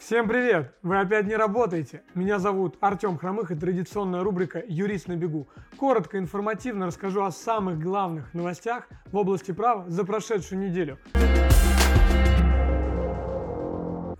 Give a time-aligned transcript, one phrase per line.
[0.00, 0.74] Всем привет!
[0.82, 2.02] Вы опять не работаете?
[2.14, 5.46] Меня зовут Артем Хромых и традиционная рубрика «Юрист на бегу».
[5.76, 10.98] Коротко и информативно расскажу о самых главных новостях в области права за прошедшую неделю.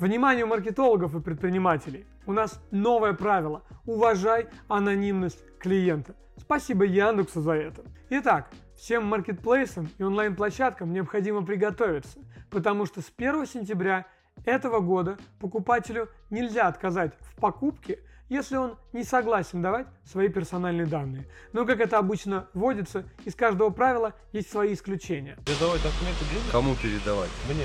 [0.00, 2.06] Внимание маркетологов и предпринимателей!
[2.26, 6.16] У нас новое правило– уважай анонимность клиента.
[6.36, 7.82] Спасибо Яндексу за это.
[8.10, 12.18] Итак, всем маркетплейсам и онлайн-площадкам необходимо приготовиться,
[12.50, 14.06] потому что с 1 сентября
[14.44, 21.26] этого года покупателю нельзя отказать в покупке, если он не согласен давать свои персональные данные.
[21.52, 25.36] Но как это обычно водится, из каждого правила есть свои исключения.
[25.46, 26.52] Передавать документы где?
[26.52, 27.30] Кому передавать?
[27.48, 27.64] Мне.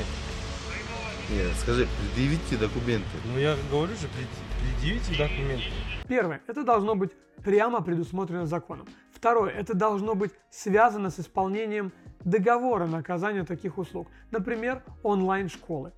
[1.29, 3.07] Нет, скажи, предъявите документы.
[3.25, 4.27] Ну я говорю же, пред-
[4.79, 5.65] предъявите документы.
[6.07, 6.41] Первое.
[6.47, 7.11] Это должно быть
[7.43, 8.87] прямо предусмотрено законом.
[9.13, 9.51] Второе.
[9.51, 11.91] Это должно быть связано с исполнением
[12.23, 14.07] договора на оказание таких услуг.
[14.31, 15.91] Например, онлайн-школы.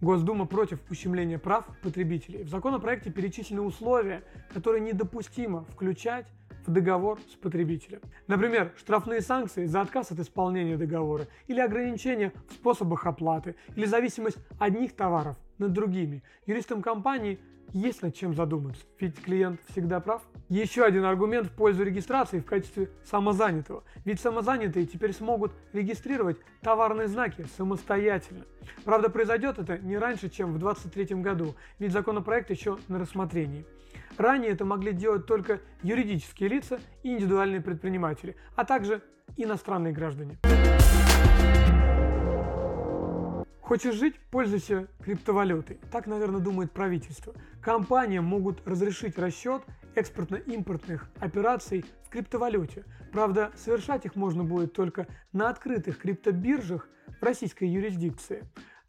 [0.00, 2.42] Госдума против ущемления прав потребителей.
[2.42, 4.22] В законопроекте перечислены условия,
[4.54, 6.26] которые недопустимо включать
[6.66, 8.00] в договор с потребителем.
[8.26, 14.38] Например, штрафные санкции за отказ от исполнения договора или ограничения в способах оплаты или зависимость
[14.58, 16.24] одних товаров над другими.
[16.46, 17.38] Юристам компании
[17.72, 20.22] есть над чем задуматься, ведь клиент всегда прав.
[20.48, 23.84] Еще один аргумент в пользу регистрации в качестве самозанятого.
[24.04, 28.44] Ведь самозанятые теперь смогут регистрировать товарные знаки самостоятельно.
[28.84, 33.64] Правда, произойдет это не раньше, чем в 2023 году, ведь законопроект еще на рассмотрении.
[34.18, 39.02] Ранее это могли делать только юридические лица и индивидуальные предприниматели, а также
[39.36, 40.38] иностранные граждане.
[43.70, 45.78] Хочешь жить– пользуйся криптовалютой.
[45.92, 47.32] Так, наверное, думает правительство.
[47.62, 49.62] Компаниям могут разрешить расчет
[49.94, 52.84] экспортно-импортных операций в криптовалюте.
[53.12, 56.88] Правда, совершать их можно будет только на открытых криптобиржах
[57.20, 58.42] в российской юрисдикции.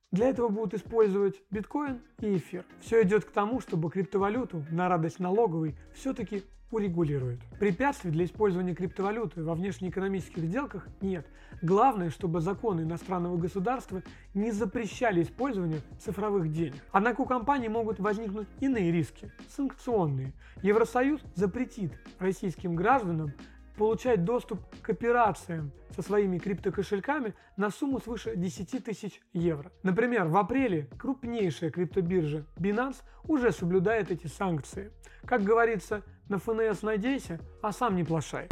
[0.09, 2.65] Для этого будут использовать биткоин и эфир.
[2.79, 7.41] Все идет к тому, чтобы криптовалюту на радость налоговой все-таки урегулируют.
[7.59, 11.27] Препятствий для использования криптовалюты во внешнеэкономических сделках нет.
[11.61, 14.01] Главное, чтобы законы иностранного государства
[14.33, 16.81] не запрещали использование цифровых денег.
[16.91, 20.33] Однако у компаний могут возникнуть иные риски, санкционные.
[20.61, 23.33] Евросоюз запретит российским гражданам
[23.77, 29.71] получать доступ к операциям со своими криптокошельками на сумму свыше 10 тысяч евро.
[29.83, 34.91] Например, в апреле крупнейшая криптобиржа Binance уже соблюдает эти санкции.
[35.25, 38.47] Как говорится, на ФНС надейся, а сам не плашай.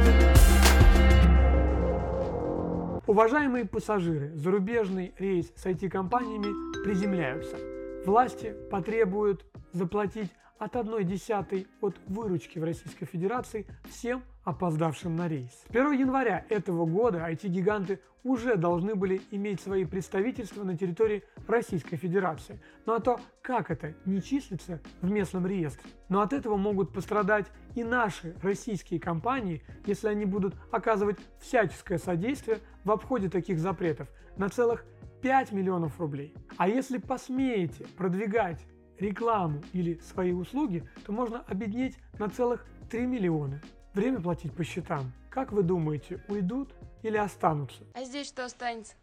[3.06, 7.56] Уважаемые пассажиры, зарубежный рейс с IT-компаниями приземляются.
[8.04, 15.50] Власти потребуют заплатить от 1 десятой от выручки в Российской Федерации всем опоздавшим на рейс.
[15.50, 21.96] С 1 января этого года IT-гиганты уже должны были иметь свои представительства на территории Российской
[21.96, 22.60] Федерации.
[22.84, 25.90] Ну а то, как это не числится в местном реестре?
[26.10, 32.58] Но от этого могут пострадать и наши российские компании, если они будут оказывать всяческое содействие
[32.84, 34.84] в обходе таких запретов на целых
[35.22, 36.34] 5 миллионов рублей.
[36.58, 38.60] А если посмеете продвигать
[39.00, 43.60] рекламу или свои услуги, то можно обеднеть на целых 3 миллиона.
[43.94, 45.12] Время платить по счетам.
[45.30, 47.84] Как вы думаете, уйдут или останутся?
[47.94, 48.94] А здесь что останется?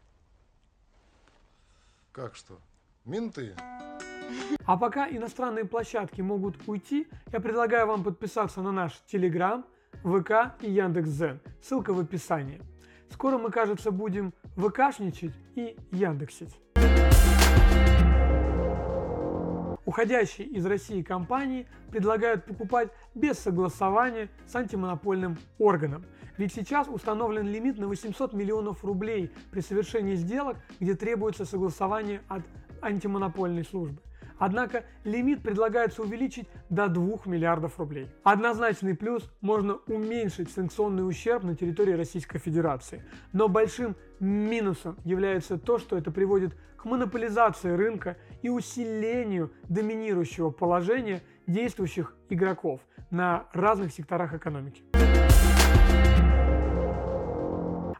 [2.11, 2.59] Как что?
[3.05, 3.55] Менты?
[4.65, 9.63] А пока иностранные площадки могут уйти, я предлагаю вам подписаться на наш Telegram,
[10.03, 11.39] ВК и Яндекс.Зен.
[11.61, 12.61] Ссылка в описании.
[13.09, 16.55] Скоро мы, кажется, будем ВКшничать и Яндексить.
[19.87, 26.03] Уходящие из России компании предлагают покупать без согласования с антимонопольным органом.
[26.35, 32.43] Ведь сейчас установлен лимит на 800 миллионов рублей при совершении сделок, где требуется согласование от
[32.81, 34.01] антимонопольной службы.
[34.39, 38.09] Однако лимит предлагается увеличить до 2 миллиардов рублей.
[38.23, 43.03] Однозначный плюс– можно уменьшить санкционный ущерб на территории Российской Федерации.
[43.33, 51.21] Но большим минусом является то, что это приводит к монополизации рынка и усилению доминирующего положения
[51.47, 54.83] действующих игроков на разных секторах экономики.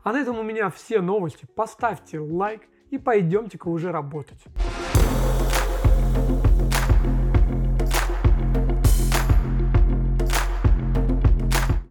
[0.04, 1.46] А на этом у меня все новости.
[1.56, 2.62] Поставьте лайк
[2.92, 4.42] и пойдемте-ка уже работать.